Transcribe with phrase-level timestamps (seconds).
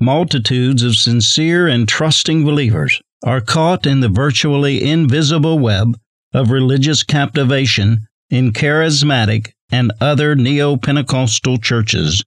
[0.00, 5.96] multitudes of sincere and trusting believers are caught in the virtually invisible web
[6.32, 12.24] of religious captivation in charismatic and other neo Pentecostal churches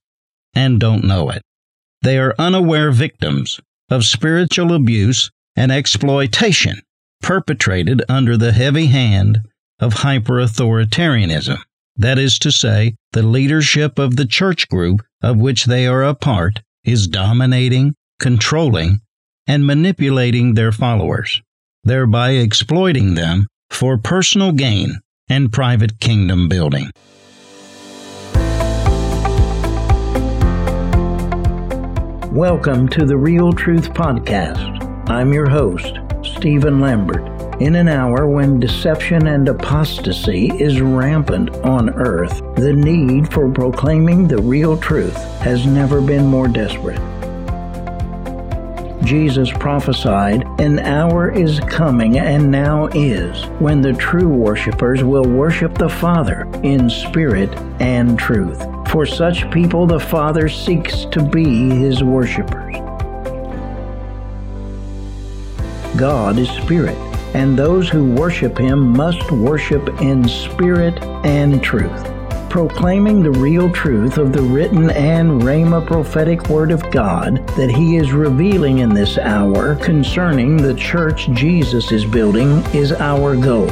[0.54, 1.42] and don't know it.
[2.02, 3.60] They are unaware victims
[3.90, 6.80] of spiritual abuse and exploitation
[7.22, 9.40] perpetrated under the heavy hand
[9.80, 11.58] of hyper authoritarianism.
[11.96, 16.14] That is to say, the leadership of the church group of which they are a
[16.14, 19.00] part is dominating, controlling,
[19.46, 21.40] and manipulating their followers,
[21.82, 26.90] thereby exploiting them for personal gain and private kingdom building.
[32.30, 35.08] Welcome to the Real Truth Podcast.
[35.08, 37.43] I'm your host, Stephen Lambert.
[37.60, 44.26] In an hour when deception and apostasy is rampant on earth, the need for proclaiming
[44.26, 46.98] the real truth has never been more desperate.
[49.04, 55.78] Jesus prophesied, An hour is coming and now is, when the true worshippers will worship
[55.78, 58.60] the Father in spirit and truth.
[58.88, 62.74] For such people, the Father seeks to be his worshippers.
[65.96, 72.10] God is spirit and those who worship him must worship in spirit and truth.
[72.48, 77.96] Proclaiming the real truth of the written and Rhema prophetic word of God that he
[77.96, 83.68] is revealing in this hour concerning the church Jesus is building is our goal.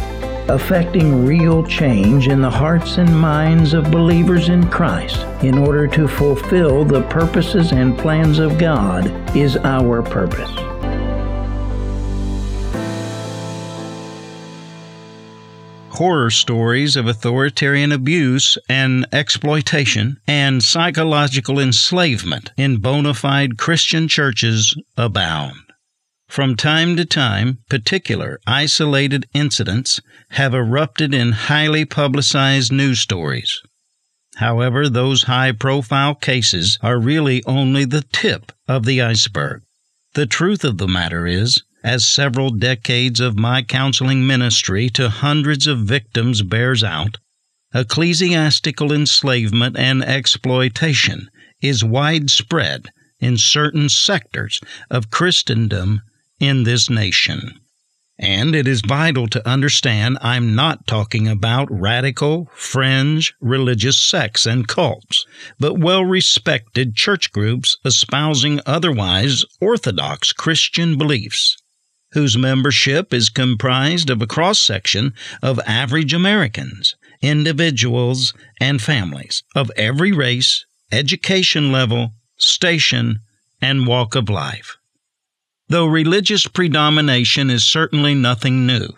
[0.48, 6.08] Affecting real change in the hearts and minds of believers in Christ in order to
[6.08, 10.71] fulfill the purposes and plans of God is our purpose.
[15.92, 24.74] Horror stories of authoritarian abuse and exploitation and psychological enslavement in bona fide Christian churches
[24.96, 25.56] abound.
[26.28, 33.60] From time to time, particular isolated incidents have erupted in highly publicized news stories.
[34.36, 39.62] However, those high profile cases are really only the tip of the iceberg.
[40.14, 45.66] The truth of the matter is, as several decades of my counseling ministry to hundreds
[45.66, 47.18] of victims bears out,
[47.74, 51.28] ecclesiastical enslavement and exploitation
[51.60, 52.88] is widespread
[53.20, 54.60] in certain sectors
[54.90, 56.02] of Christendom
[56.38, 57.60] in this nation.
[58.18, 64.68] And it is vital to understand I'm not talking about radical, fringe religious sects and
[64.68, 65.24] cults,
[65.58, 71.56] but well respected church groups espousing otherwise orthodox Christian beliefs
[72.12, 79.70] whose membership is comprised of a cross section of average Americans, individuals, and families of
[79.76, 83.20] every race, education level, station,
[83.60, 84.76] and walk of life.
[85.68, 88.88] Though religious predomination is certainly nothing new,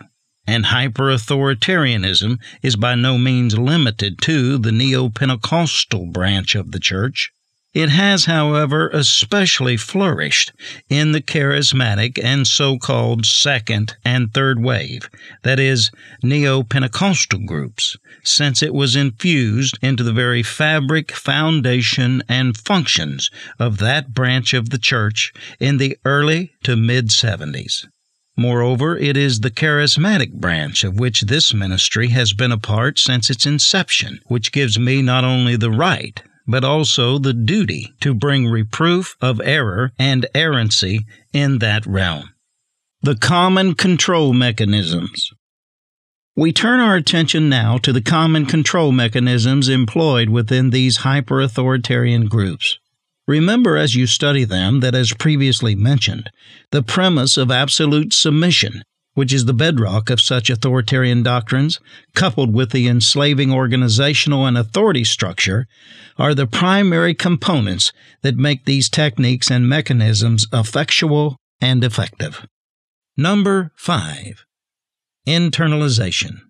[0.47, 6.79] and hyper authoritarianism is by no means limited to the neo Pentecostal branch of the
[6.79, 7.31] church,
[7.75, 10.53] it has, however, especially flourished
[10.89, 15.09] in the charismatic and so called second and third wave,
[15.43, 15.91] that is,
[16.23, 23.77] neo Pentecostal groups, since it was infused into the very fabric, foundation, and functions of
[23.79, 27.85] that branch of the church in the early to mid 70s.
[28.37, 33.29] Moreover, it is the charismatic branch of which this ministry has been a part since
[33.29, 38.47] its inception, which gives me not only the right, but also the duty to bring
[38.47, 42.29] reproof of error and errancy in that realm.
[43.01, 45.31] The common control mechanisms.
[46.35, 52.27] We turn our attention now to the common control mechanisms employed within these hyper authoritarian
[52.27, 52.77] groups.
[53.27, 56.29] Remember as you study them that, as previously mentioned,
[56.71, 58.83] the premise of absolute submission
[59.15, 61.79] which is the bedrock of such authoritarian doctrines,
[62.13, 65.67] coupled with the enslaving organizational and authority structure,
[66.17, 72.45] are the primary components that make these techniques and mechanisms effectual and effective.
[73.17, 74.45] Number 5.
[75.25, 76.41] Internalization.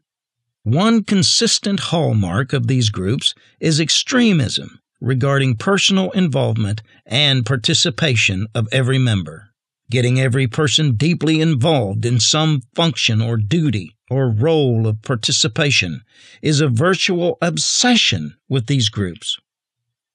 [0.64, 8.98] One consistent hallmark of these groups is extremism regarding personal involvement and participation of every
[8.98, 9.50] member
[9.90, 16.02] getting every person deeply involved in some function or duty or role of participation
[16.42, 19.38] is a virtual obsession with these groups.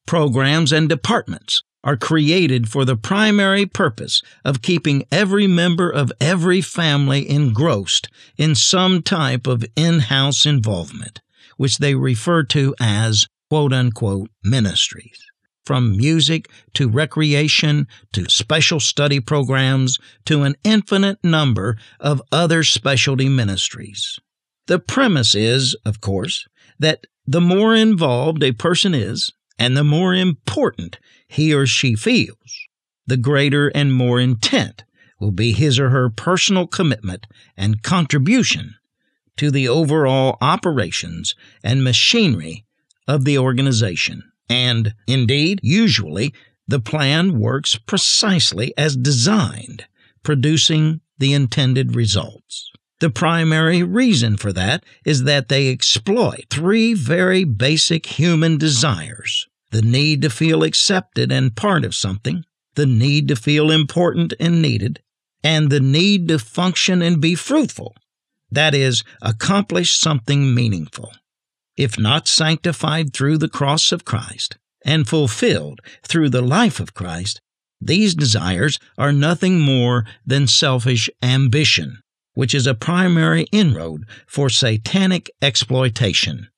[0.06, 6.60] Programs and departments are created for the primary purpose of keeping every member of every
[6.60, 11.20] family engrossed in some type of in-house involvement,
[11.56, 15.29] which they refer to as quote unquote ministries.
[15.64, 23.28] From music to recreation to special study programs to an infinite number of other specialty
[23.28, 24.18] ministries.
[24.66, 26.46] The premise is, of course,
[26.78, 30.98] that the more involved a person is, and the more important
[31.28, 32.66] he or she feels,
[33.06, 34.84] the greater and more intent
[35.20, 37.26] will be his or her personal commitment
[37.56, 38.74] and contribution
[39.36, 42.64] to the overall operations and machinery
[43.06, 44.29] of the organization.
[44.50, 46.34] And, indeed, usually,
[46.66, 49.86] the plan works precisely as designed,
[50.24, 52.70] producing the intended results.
[52.98, 59.82] The primary reason for that is that they exploit three very basic human desires the
[59.82, 62.42] need to feel accepted and part of something,
[62.74, 65.00] the need to feel important and needed,
[65.44, 67.94] and the need to function and be fruitful.
[68.50, 71.12] That is, accomplish something meaningful
[71.80, 77.40] if not sanctified through the cross of Christ and fulfilled through the life of Christ,
[77.80, 82.02] these desires are nothing more than selfish ambition,
[82.34, 86.48] which is a primary inroad for satanic exploitation.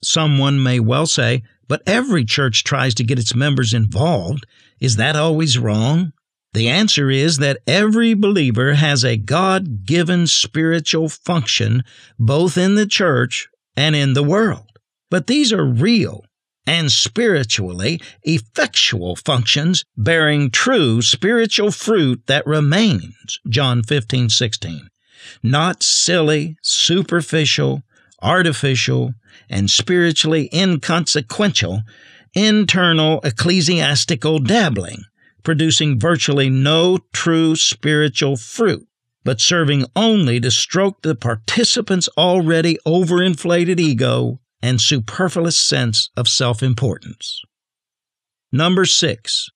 [0.00, 4.46] Someone may well say, but every church tries to get its members involved.
[4.78, 6.12] Is that always wrong?
[6.52, 11.82] The answer is that every believer has a God given spiritual function
[12.16, 14.67] both in the church and in the world.
[15.10, 16.24] But these are real
[16.66, 23.40] and spiritually effectual functions bearing true spiritual fruit that remains.
[23.48, 24.90] John 15, 16.
[25.42, 27.82] Not silly, superficial,
[28.20, 29.14] artificial,
[29.48, 31.82] and spiritually inconsequential
[32.34, 35.04] internal ecclesiastical dabbling,
[35.42, 38.86] producing virtually no true spiritual fruit,
[39.24, 46.62] but serving only to stroke the participant's already overinflated ego and superfluous sense of self
[46.62, 47.42] importance.
[48.52, 49.50] Number six,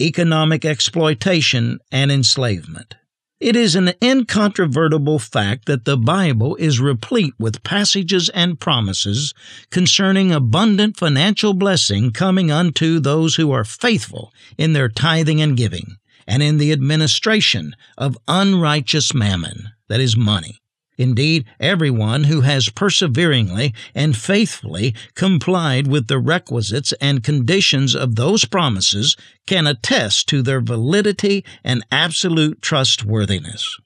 [0.00, 2.94] economic exploitation and enslavement.
[3.40, 9.34] It is an incontrovertible fact that the Bible is replete with passages and promises
[9.70, 15.96] concerning abundant financial blessing coming unto those who are faithful in their tithing and giving,
[16.26, 20.62] and in the administration of unrighteous mammon, that is, money.
[20.96, 28.44] Indeed, everyone who has perseveringly and faithfully complied with the requisites and conditions of those
[28.44, 33.76] promises can attest to their validity and absolute trustworthiness.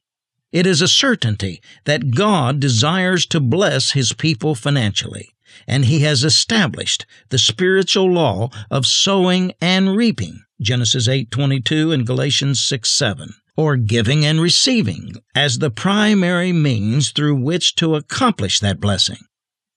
[0.53, 5.31] It is a certainty that God desires to bless His people financially,
[5.67, 10.43] and He has established the spiritual law of sowing and reaping.
[10.61, 17.75] Genesis 8:22 and Galatians 6:7 or giving and receiving as the primary means through which
[17.75, 19.19] to accomplish that blessing.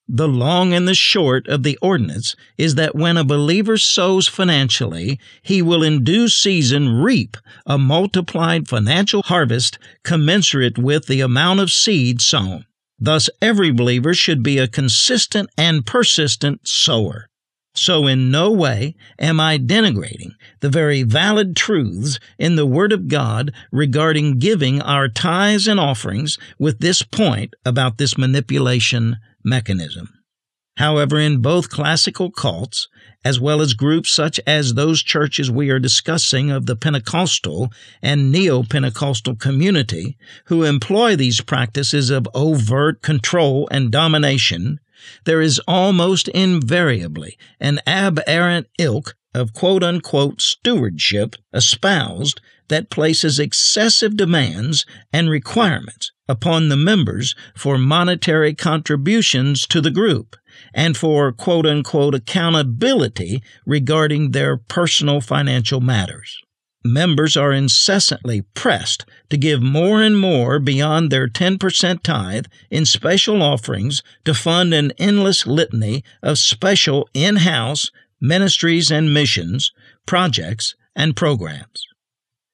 [0.08, 5.20] The long and the short of the ordinance is that when a believer sows financially,
[5.42, 11.72] he will in due season reap a multiplied financial harvest commensurate with the amount of
[11.72, 12.66] seed sown.
[13.00, 17.31] Thus, every believer should be a consistent and persistent sower.
[17.74, 23.08] So, in no way am I denigrating the very valid truths in the Word of
[23.08, 30.10] God regarding giving our tithes and offerings with this point about this manipulation mechanism.
[30.78, 32.88] However, in both classical cults,
[33.24, 37.72] as well as groups such as those churches we are discussing of the Pentecostal
[38.02, 44.80] and Neo Pentecostal community, who employ these practices of overt control and domination,
[45.26, 54.16] there is almost invariably an aberrant ilk of quote unquote stewardship espoused that places excessive
[54.16, 60.36] demands and requirements upon the members for monetary contributions to the group
[60.74, 66.38] and for quote unquote accountability regarding their personal financial matters
[66.84, 73.42] members are incessantly pressed to give more and more beyond their 10% tithe in special
[73.42, 77.90] offerings to fund an endless litany of special in house
[78.22, 79.72] ministries and missions,
[80.06, 81.86] projects, and programs.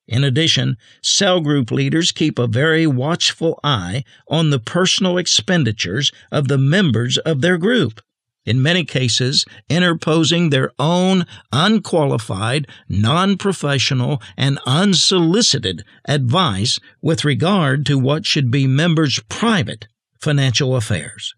[0.08, 6.48] In addition, cell group leaders keep a very watchful eye on the personal expenditures of
[6.48, 8.00] the members of their group
[8.48, 18.00] in many cases, interposing their own unqualified, non professional, and unsolicited advice with regard to
[18.00, 19.88] what should be members' private
[20.20, 21.36] financial affairs.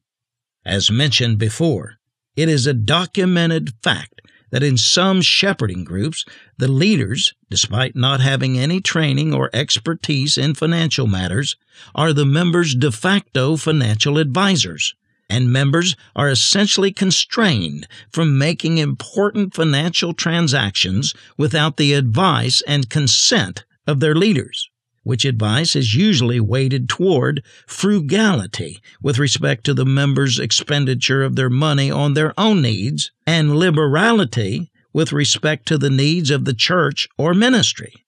[0.63, 1.96] As mentioned before,
[2.36, 6.25] it is a documented fact that in some shepherding groups,
[6.58, 11.56] the leaders, despite not having any training or expertise in financial matters,
[11.96, 14.94] are the members' de facto financial advisors
[15.29, 23.63] and members are essentially constrained from making important financial transactions without the advice and consent
[23.86, 24.69] of their leaders,
[25.03, 31.50] which advice is usually weighted toward frugality with respect to the members' expenditure of their
[31.50, 37.07] money on their own needs and liberality with respect to the needs of the church
[37.17, 38.05] or ministry.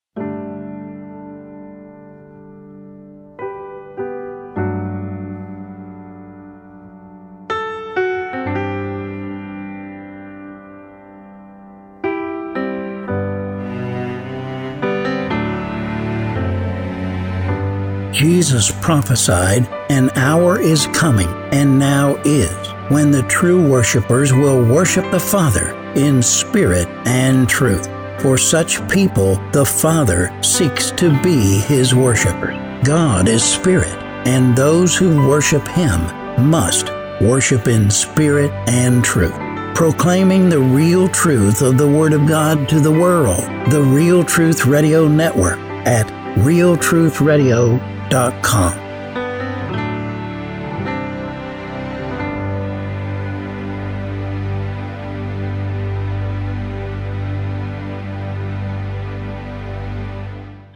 [18.51, 22.51] Jesus prophesied, An hour is coming, and now is,
[22.89, 27.87] when the true worshippers will worship the Father in spirit and truth.
[28.21, 32.57] For such people, the Father seeks to be his worshippers.
[32.83, 36.01] God is spirit, and those who worship him
[36.49, 36.89] must
[37.21, 39.39] worship in spirit and truth
[39.75, 43.45] proclaiming the real truth of the Word of God to the world.
[43.71, 46.05] The Real Truth Radio Network at
[46.35, 48.00] realtruthradio.com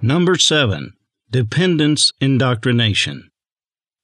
[0.01, 0.93] Number 7.
[1.29, 3.29] Dependence Indoctrination.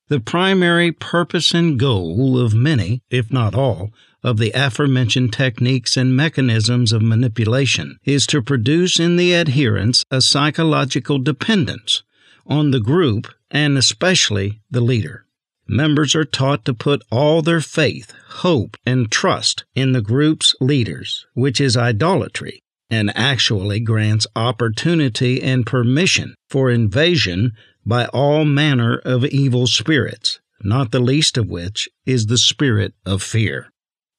[0.10, 6.18] The primary purpose and goal of many, if not all, of the aforementioned techniques and
[6.18, 12.04] mechanisms of manipulation is to produce in the adherents a psychological dependence
[12.45, 15.25] on the group and especially the leader.
[15.67, 21.25] Members are taught to put all their faith, hope, and trust in the group's leaders,
[21.33, 27.53] which is idolatry, and actually grants opportunity and permission for invasion
[27.86, 33.24] by all manner of evil spirits, not the least of which is the spirit of
[33.24, 33.71] fear.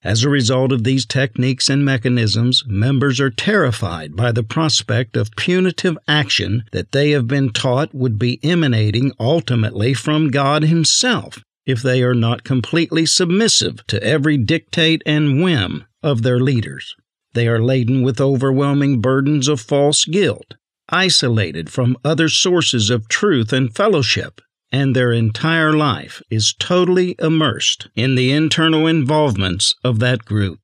[0.05, 5.31] As a result of these techniques and mechanisms, members are terrified by the prospect of
[5.37, 11.83] punitive action that they have been taught would be emanating ultimately from God Himself if
[11.83, 16.97] they are not completely submissive to every dictate and whim of their leaders.
[17.35, 20.55] They are laden with overwhelming burdens of false guilt,
[20.89, 24.41] isolated from other sources of truth and fellowship,
[24.73, 30.59] and their entire life is totally immersed in the internal involvements of that group.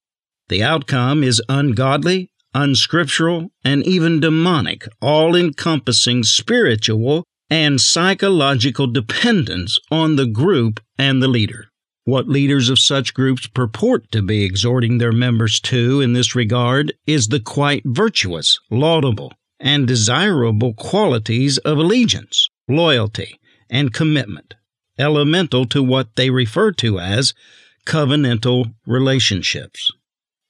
[0.48, 10.16] The outcome is ungodly, unscriptural, and even demonic, all encompassing spiritual and psychological dependence on
[10.16, 11.66] the group and the leader.
[12.04, 16.94] What leaders of such groups purport to be exhorting their members to in this regard
[17.06, 23.38] is the quite virtuous, laudable, and desirable qualities of allegiance, loyalty,
[23.70, 24.54] and commitment,
[24.98, 27.34] elemental to what they refer to as
[27.86, 29.92] covenantal relationships.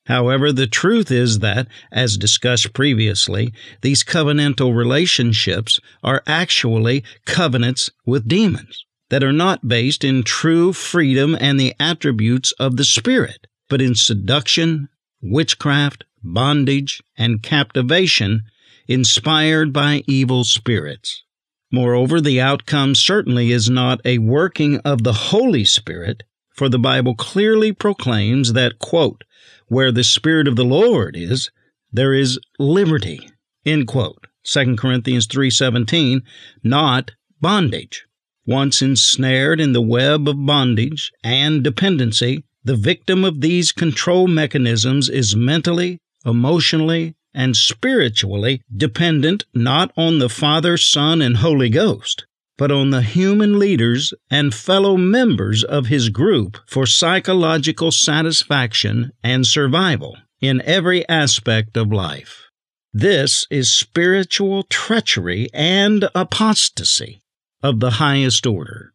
[0.06, 8.26] However, the truth is that, as discussed previously, these covenantal relationships are actually covenants with
[8.26, 13.82] demons that are not based in true freedom and the attributes of the Spirit, but
[13.82, 14.88] in seduction,
[15.20, 18.42] witchcraft, bondage, and captivation
[18.87, 21.22] inspired by evil spirits.
[21.70, 26.22] Moreover, the outcome certainly is not a working of the Holy Spirit,
[26.54, 29.25] for the Bible clearly proclaims that, quote,
[29.68, 31.50] where the Spirit of the Lord is,
[31.92, 33.20] there is liberty,
[33.66, 34.26] end quote.
[34.44, 36.22] 2 Corinthians 3:17,
[36.64, 37.10] not
[37.40, 38.06] bondage.
[38.46, 45.10] Once ensnared in the web of bondage and dependency, the victim of these control mechanisms
[45.10, 52.73] is mentally, emotionally, and spiritually dependent not on the Father, Son, and Holy Ghost, but
[52.73, 60.16] on the human leaders and fellow members of his group for psychological satisfaction and survival
[60.40, 62.49] in every aspect of life.
[62.92, 67.20] This is spiritual treachery and apostasy
[67.62, 68.92] of the highest order.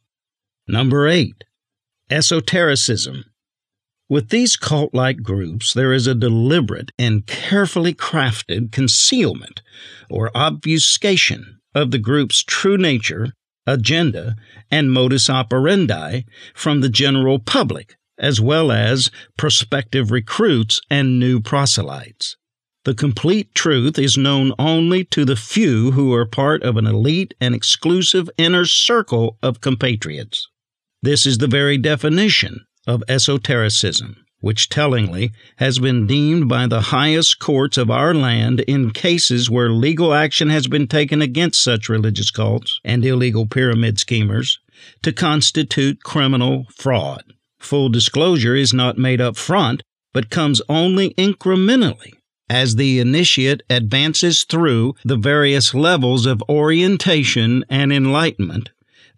[0.68, 1.44] Number eight,
[2.10, 3.25] esotericism.
[4.10, 9.62] With these cult like groups, there is a deliberate and carefully crafted concealment
[10.10, 13.34] or obfuscation of the group's true nature,
[13.66, 14.36] agenda,
[14.70, 22.36] and modus operandi from the general public, as well as prospective recruits and new proselytes.
[22.86, 27.34] The complete truth is known only to the few who are part of an elite
[27.40, 30.50] and exclusive inner circle of compatriots.
[31.02, 37.40] This is the very definition of esotericism, which tellingly has been deemed by the highest
[37.40, 42.32] courts of our land in cases where legal action has been taken against such religious
[42.32, 44.60] cults and illegal pyramid schemers
[45.02, 47.24] to constitute criminal fraud.
[47.60, 49.82] Full disclosure is not made up front,
[50.13, 52.13] but comes only incrementally
[52.50, 58.70] as the initiate advances through the various levels of orientation and enlightenment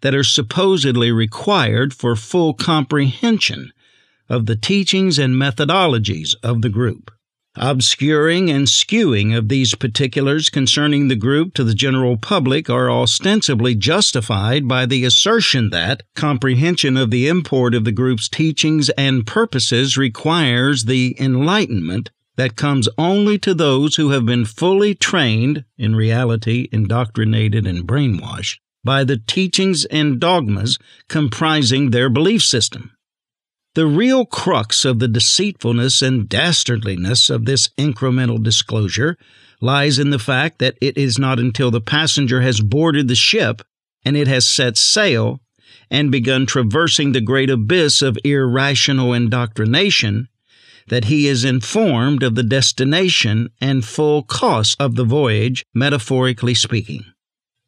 [0.06, 3.72] that are supposedly required for full comprehension
[4.28, 7.10] of the teachings and methodologies of the group.
[7.56, 13.74] Obscuring and skewing of these particulars concerning the group to the general public are ostensibly
[13.74, 19.98] justified by the assertion that comprehension of the import of the group's teachings and purposes
[19.98, 26.68] requires the enlightenment that comes only to those who have been fully trained, in reality
[26.70, 30.78] indoctrinated and brainwashed, by the teachings and dogmas
[31.10, 32.92] comprising their belief system.
[33.74, 39.18] The real crux of the deceitfulness and dastardliness of this incremental disclosure
[39.60, 43.60] lies in the fact that it is not until the passenger has boarded the ship
[44.04, 45.40] and it has set sail
[45.90, 50.28] and begun traversing the great abyss of irrational indoctrination
[50.88, 57.04] that he is informed of the destination and full cost of the voyage, metaphorically speaking.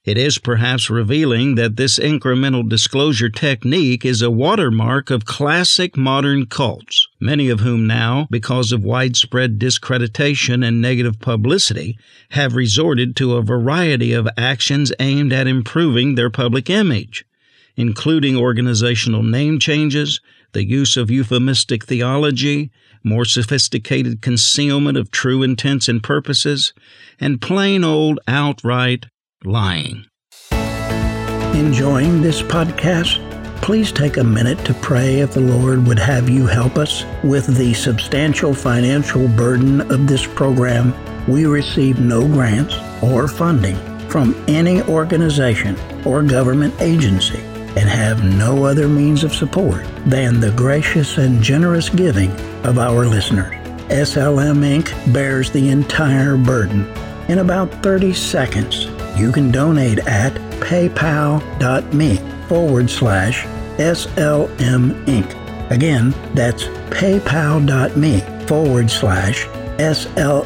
[0.05, 6.47] It is perhaps revealing that this incremental disclosure technique is a watermark of classic modern
[6.47, 11.99] cults, many of whom now, because of widespread discreditation and negative publicity,
[12.31, 17.26] have resorted to a variety of actions aimed at improving their public image,
[17.76, 20.21] including organizational name changes,
[20.52, 22.71] the use of euphemistic theology,
[23.05, 26.73] more sophisticated concealment of true intents and purposes,
[27.21, 29.07] and plain old outright
[29.45, 30.04] lying.
[31.54, 33.25] Enjoying this podcast?
[33.62, 37.57] Please take a minute to pray if the Lord would have you help us with
[37.57, 40.95] the substantial financial burden of this program.
[41.26, 43.76] We receive no grants or funding
[44.09, 45.76] from any organization
[46.07, 47.40] or government agency
[47.76, 52.30] and have no other means of support than the gracious and generous giving
[52.64, 53.54] of our listeners.
[53.88, 55.12] SLM Inc.
[55.12, 56.87] bears the entire burden.
[57.28, 58.87] In about 30 seconds,
[59.19, 62.17] you can donate at paypal.me
[62.49, 63.45] forward slash
[63.78, 65.71] SLM Inc.
[65.71, 69.47] Again, that's paypal.me forward slash
[69.78, 70.43] SLMINC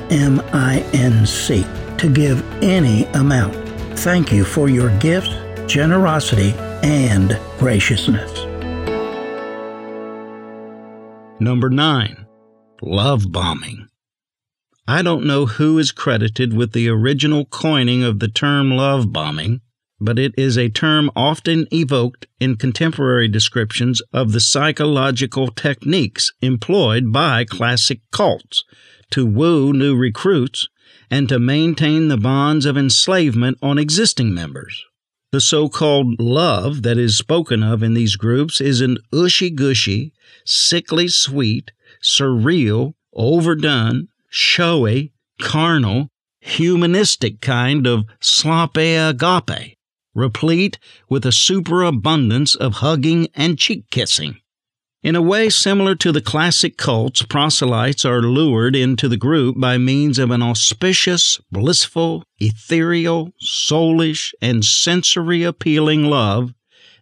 [1.98, 3.54] to give any amount.
[4.00, 5.30] Thank you for your gifts,
[5.66, 8.44] generosity, and graciousness.
[11.40, 12.26] Number 9.
[12.82, 13.88] Love bombing.
[14.86, 19.60] I don't know who is credited with the original coining of the term love bombing,
[20.00, 27.12] but it is a term often evoked in contemporary descriptions of the psychological techniques employed
[27.12, 28.64] by classic cults
[29.12, 30.66] to woo new recruits
[31.08, 34.84] and to maintain the bonds of enslavement on existing members.
[35.30, 40.12] The so called love that is spoken of in these groups is an ushy gushy,
[40.44, 41.70] sickly sweet,
[42.02, 46.08] surreal, overdone, showy, carnal,
[46.40, 49.76] humanistic kind of sloppe agape,
[50.14, 54.38] replete with a superabundance of hugging and cheek kissing.
[55.02, 59.76] In a way similar to the classic cults, proselytes are lured into the group by
[59.76, 66.54] means of an auspicious, blissful, ethereal, soulish, and sensory appealing love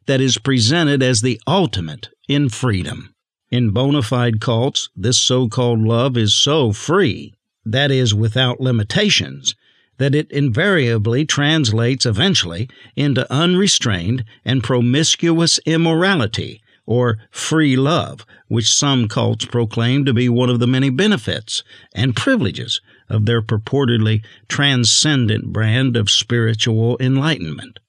[0.07, 3.15] that is presented as the ultimate in freedom.
[3.51, 7.35] In bona fide cults, this so called love is so free,
[7.65, 9.57] that is, without limitations,
[9.99, 19.09] that it invariably translates eventually into unrestrained and promiscuous immorality, or free love, which some
[19.09, 25.53] cults proclaim to be one of the many benefits and privileges of their purportedly transcendent
[25.53, 27.81] brand of spiritual enlightenment.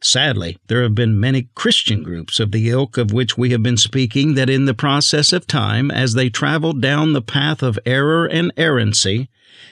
[0.00, 3.76] Sadly, there have been many Christian groups of the ilk of which we have been
[3.76, 8.24] speaking that in the process of time, as they traveled down the path of error
[8.24, 9.28] and errancy,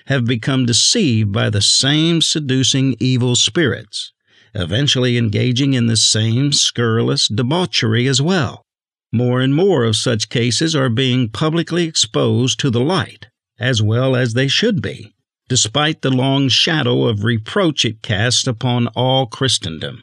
[0.07, 4.13] have become deceived by the same seducing evil spirits,
[4.53, 8.63] eventually engaging in the same scurrilous debauchery as well.
[9.13, 13.29] More and more of such cases are being publicly exposed to the light,
[13.61, 15.15] as well as they should be,
[15.49, 20.03] despite the long shadow of reproach it casts upon all Christendom.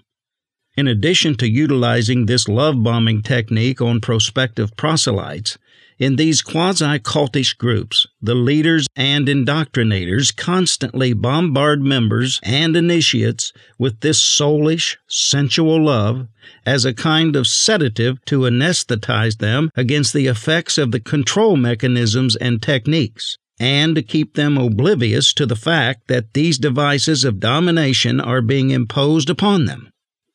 [0.75, 5.59] In addition to utilizing this love bombing technique on prospective proselytes,
[5.99, 13.99] in these quasi cultish groups, the leaders and indoctrinators constantly bombard members and initiates with
[13.99, 16.27] this soulish, sensual love
[16.65, 22.35] as a kind of sedative to anesthetize them against the effects of the control mechanisms
[22.37, 28.19] and techniques, and to keep them oblivious to the fact that these devices of domination
[28.19, 29.92] are being imposed upon them.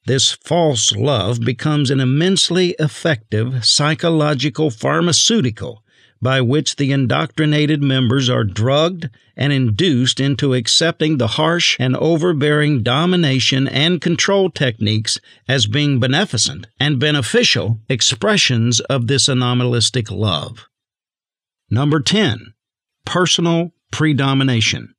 [0.08, 5.84] This false love becomes an immensely effective psychological pharmaceutical
[6.22, 12.82] by which the indoctrinated members are drugged and induced into accepting the harsh and overbearing
[12.82, 20.70] domination and control techniques as being beneficent and beneficial expressions of this anomalistic love.
[21.70, 22.54] Number 10.
[23.04, 24.94] Personal predomination.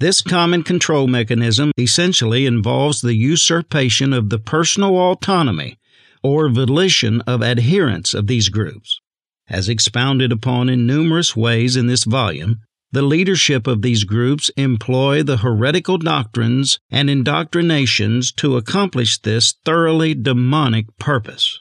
[0.00, 5.78] This common control mechanism essentially involves the usurpation of the personal autonomy
[6.22, 8.98] or volition of adherents of these groups.
[9.46, 12.60] As expounded upon in numerous ways in this volume,
[12.90, 20.14] the leadership of these groups employ the heretical doctrines and indoctrinations to accomplish this thoroughly
[20.14, 21.60] demonic purpose.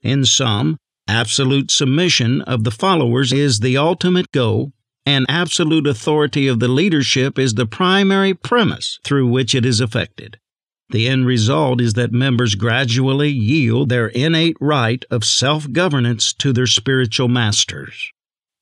[0.00, 0.76] In sum,
[1.08, 4.70] absolute submission of the followers is the ultimate goal
[5.10, 10.38] and absolute authority of the leadership is the primary premise through which it is effected.
[10.90, 16.52] The end result is that members gradually yield their innate right of self governance to
[16.52, 18.12] their spiritual masters.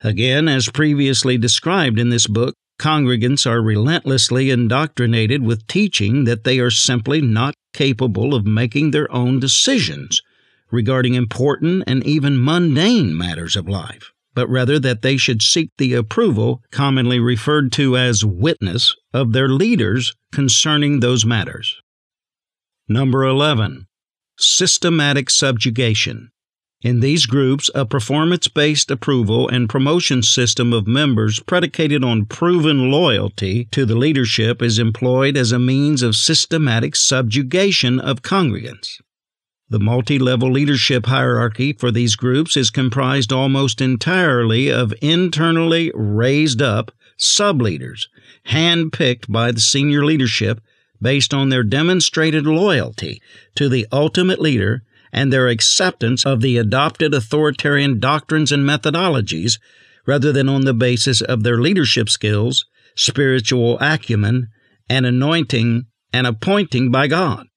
[0.01, 6.57] Again, as previously described in this book, congregants are relentlessly indoctrinated with teaching that they
[6.57, 10.23] are simply not capable of making their own decisions
[10.71, 15.93] regarding important and even mundane matters of life but rather that they should seek the
[15.93, 21.75] approval, commonly referred to as witness, of their leaders concerning those matters.
[22.87, 23.85] Number 11.
[24.37, 26.31] Systematic subjugation.
[26.81, 32.89] In these groups, a performance based approval and promotion system of members predicated on proven
[32.89, 39.01] loyalty to the leadership is employed as a means of systematic subjugation of congregants.
[39.71, 46.59] The multi level leadership hierarchy for these groups is comprised almost entirely of internally raised
[46.59, 48.09] up sub leaders,
[48.47, 50.59] handpicked by the senior leadership
[50.99, 53.21] based on their demonstrated loyalty
[53.55, 54.81] to the ultimate leader
[55.13, 59.59] and their acceptance of the adopted authoritarian doctrines and methodologies
[60.07, 64.47] rather than on the basis of their leadership skills, spiritual acumen,
[64.89, 67.48] and anointing and appointing by God.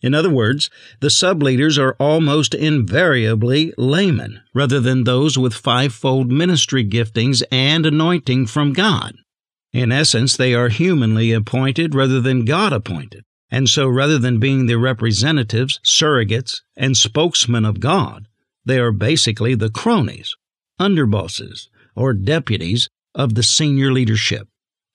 [0.00, 6.84] In other words, the sub-leaders are almost invariably laymen, rather than those with fivefold ministry
[6.84, 9.14] giftings and anointing from God.
[9.72, 13.24] In essence, they are humanly appointed rather than God appointed.
[13.50, 18.28] And so, rather than being the representatives, surrogates, and spokesmen of God,
[18.64, 20.36] they are basically the cronies,
[20.80, 24.48] underbosses, or deputies of the senior leadership.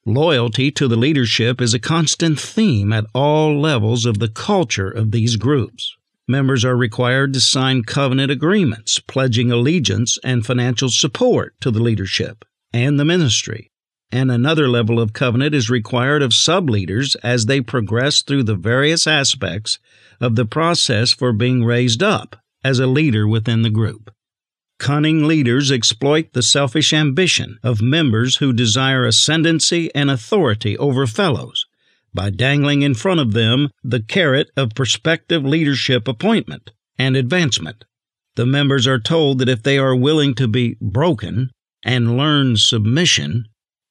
[0.05, 5.11] Loyalty to the leadership is a constant theme at all levels of the culture of
[5.11, 5.95] these groups.
[6.27, 12.43] Members are required to sign covenant agreements pledging allegiance and financial support to the leadership
[12.73, 13.71] and the ministry.
[14.11, 18.57] And another level of covenant is required of sub leaders as they progress through the
[18.57, 19.79] various aspects
[20.19, 24.11] of the process for being raised up as a leader within the group.
[24.79, 31.65] Cunning leaders exploit the selfish ambition of members who desire ascendancy and authority over fellows
[32.13, 37.85] by dangling in front of them the carrot of prospective leadership appointment and advancement.
[38.35, 41.51] The members are told that if they are willing to be broken
[41.83, 43.45] and learn submission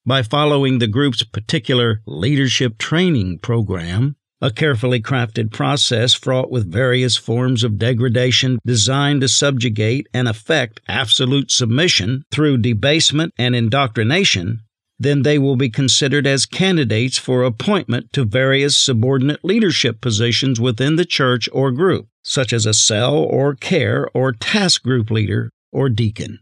[0.04, 7.16] by following the group's particular leadership training program, a carefully crafted process fraught with various
[7.16, 14.60] forms of degradation designed to subjugate and affect absolute submission through debasement and indoctrination,
[14.98, 20.96] then they will be considered as candidates for appointment to various subordinate leadership positions within
[20.96, 25.88] the church or group, such as a cell or care or task group leader or
[25.88, 26.40] deacon.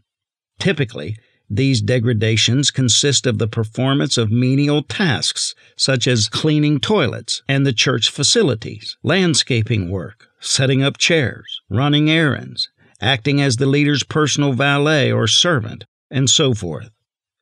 [0.59, 1.17] Typically,
[1.53, 7.73] these degradations consist of the performance of menial tasks such as cleaning toilets and the
[7.73, 12.69] church facilities, landscaping work, setting up chairs, running errands,
[13.01, 16.89] acting as the leader's personal valet or servant, and so forth.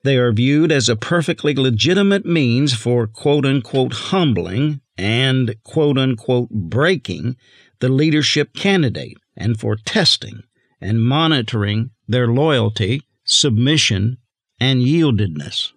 [0.03, 6.49] They are viewed as a perfectly legitimate means for quote unquote humbling and quote unquote
[6.49, 7.35] breaking
[7.79, 10.41] the leadership candidate and for testing
[10.81, 14.17] and monitoring their loyalty submission,
[14.59, 15.71] and yieldedness.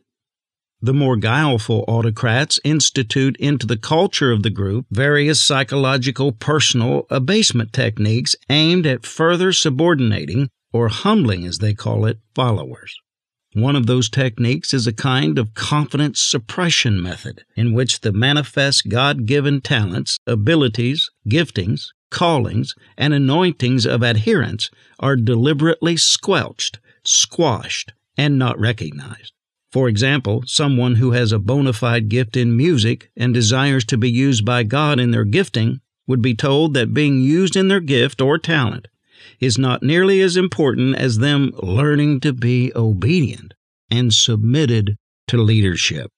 [0.80, 7.72] The more guileful autocrats institute into the culture of the group various psychological personal abasement
[7.72, 12.98] techniques aimed at further subordinating, or humbling as they call it, followers.
[13.54, 18.88] One of those techniques is a kind of confidence suppression method in which the manifest
[18.88, 28.38] God given talents, abilities, giftings, callings, and anointings of adherents are deliberately squelched squashed, and
[28.38, 29.32] not recognized.
[29.70, 34.10] For example, someone who has a bona fide gift in music and desires to be
[34.10, 38.20] used by God in their gifting would be told that being used in their gift
[38.20, 38.88] or talent
[39.40, 43.54] is not nearly as important as them learning to be obedient
[43.90, 44.96] and submitted
[45.28, 46.10] to leadership.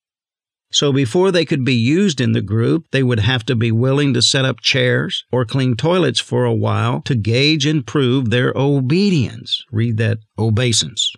[0.75, 4.13] So before they could be used in the group, they would have to be willing
[4.15, 8.53] to set up chairs or clean toilets for a while to gauge and prove their
[8.57, 9.65] obedience.
[9.71, 11.13] Read that obeisance.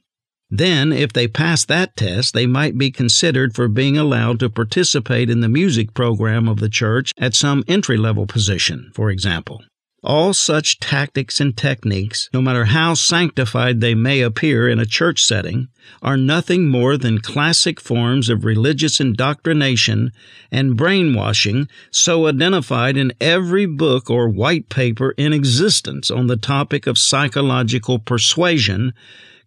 [0.51, 5.31] Then, if they passed that test, they might be considered for being allowed to participate
[5.31, 9.63] in the music program of the church at some entry level position, for example.
[10.07, 15.21] All such tactics and techniques, no matter how sanctified they may appear in a church
[15.25, 15.67] setting,
[16.01, 20.13] are nothing more than classic forms of religious indoctrination
[20.53, 26.87] and brainwashing so identified in every book or white paper in existence on the topic
[26.87, 28.93] of psychological persuasion,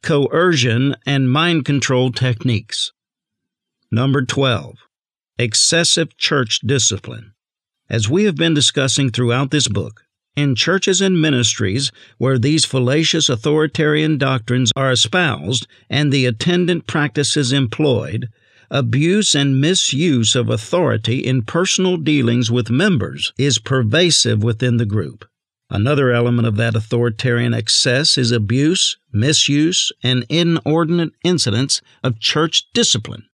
[0.03, 2.91] coercion, and mind control techniques.
[3.93, 4.75] Number 12.
[5.37, 7.31] Excessive church discipline.
[7.89, 10.03] As we have been discussing throughout this book,
[10.39, 17.51] in churches and ministries where these fallacious authoritarian doctrines are espoused and the attendant practices
[17.51, 18.29] employed,
[18.71, 25.25] abuse and misuse of authority in personal dealings with members is pervasive within the group.
[25.69, 33.28] Another element of that authoritarian excess is abuse, misuse, and inordinate incidents of church discipline.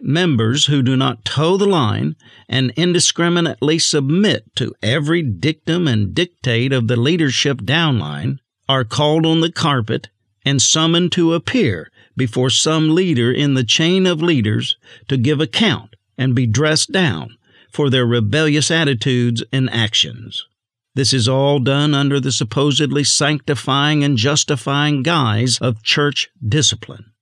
[0.00, 2.14] Members who do not toe the line
[2.48, 9.40] and indiscriminately submit to every dictum and dictate of the leadership downline are called on
[9.40, 10.08] the carpet
[10.44, 14.76] and summoned to appear before some leader in the chain of leaders
[15.08, 17.36] to give account and be dressed down
[17.72, 20.46] for their rebellious attitudes and actions.
[20.94, 27.12] This is all done under the supposedly sanctifying and justifying guise of church discipline.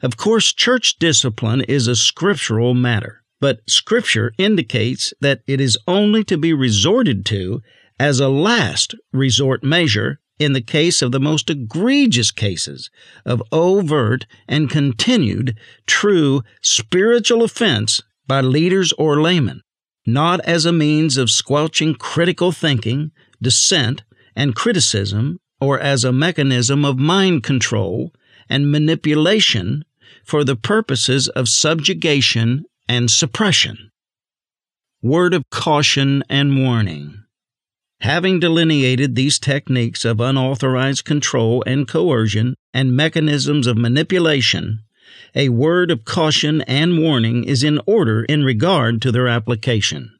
[0.00, 6.22] Of course, church discipline is a scriptural matter, but Scripture indicates that it is only
[6.24, 7.62] to be resorted to
[7.98, 12.90] as a last resort measure in the case of the most egregious cases
[13.26, 19.62] of overt and continued true spiritual offense by leaders or laymen,
[20.06, 23.10] not as a means of squelching critical thinking,
[23.42, 24.04] dissent,
[24.36, 28.12] and criticism, or as a mechanism of mind control
[28.48, 29.84] and manipulation
[30.28, 33.90] for the purposes of subjugation and suppression.
[35.00, 37.24] Word of caution and warning.
[38.02, 44.80] Having delineated these techniques of unauthorized control and coercion and mechanisms of manipulation,
[45.34, 50.12] a word of caution and warning is in order in regard to their application.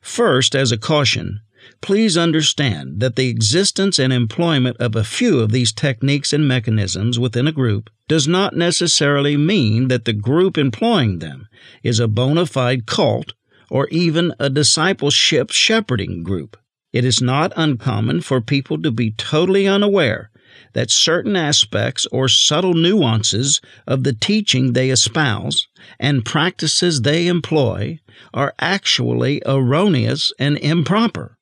[0.00, 1.42] First, as a caution,
[1.80, 7.18] Please understand that the existence and employment of a few of these techniques and mechanisms
[7.18, 11.48] within a group does not necessarily mean that the group employing them
[11.82, 13.32] is a bona fide cult
[13.70, 16.56] or even a discipleship shepherding group.
[16.92, 20.30] It is not uncommon for people to be totally unaware
[20.72, 25.68] that certain aspects or subtle nuances of the teaching they espouse
[25.98, 27.98] and practices they employ
[28.34, 31.38] are actually erroneous and improper.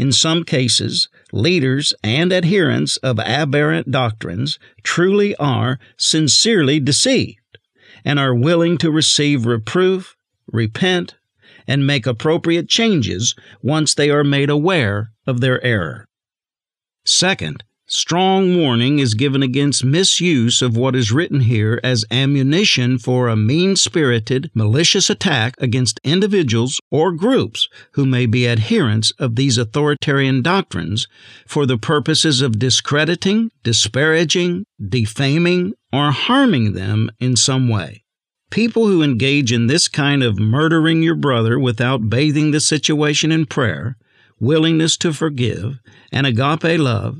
[0.00, 7.58] In some cases, leaders and adherents of aberrant doctrines truly are sincerely deceived
[8.02, 10.16] and are willing to receive reproof,
[10.50, 11.16] repent,
[11.66, 16.08] and make appropriate changes once they are made aware of their error.
[17.04, 23.26] Second, Strong warning is given against misuse of what is written here as ammunition for
[23.26, 29.58] a mean spirited, malicious attack against individuals or groups who may be adherents of these
[29.58, 31.08] authoritarian doctrines
[31.48, 38.04] for the purposes of discrediting, disparaging, defaming, or harming them in some way.
[38.52, 43.46] People who engage in this kind of murdering your brother without bathing the situation in
[43.46, 43.96] prayer,
[44.38, 45.80] willingness to forgive,
[46.12, 47.18] and agape love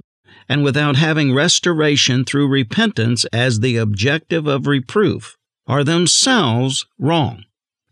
[0.50, 5.36] and without having restoration through repentance as the objective of reproof,
[5.68, 7.44] are themselves wrong,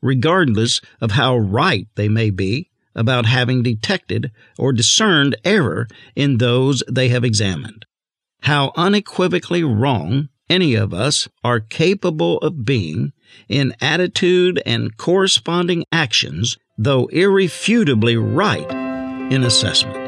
[0.02, 6.82] regardless of how right they may be about having detected or discerned error in those
[6.90, 7.86] they have examined.
[8.42, 13.12] How unequivocally wrong any of us are capable of being
[13.48, 18.68] in attitude and corresponding actions, though irrefutably right
[19.30, 20.07] in assessment.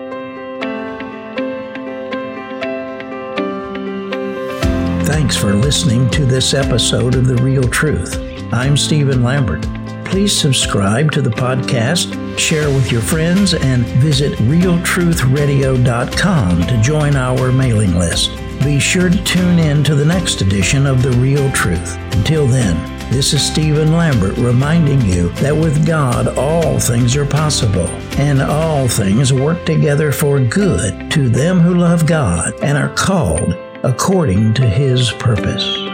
[5.11, 8.17] Thanks for listening to this episode of The Real Truth.
[8.53, 9.67] I'm Stephen Lambert.
[10.05, 17.51] Please subscribe to the podcast, share with your friends, and visit realtruthradio.com to join our
[17.51, 18.31] mailing list.
[18.63, 21.97] Be sure to tune in to the next edition of The Real Truth.
[22.13, 22.77] Until then,
[23.11, 28.87] this is Stephen Lambert reminding you that with God all things are possible and all
[28.87, 34.69] things work together for good to them who love God and are called according to
[34.69, 35.90] his purpose.